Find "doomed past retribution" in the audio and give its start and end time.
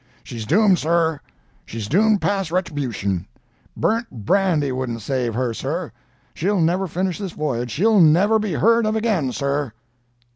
1.87-3.27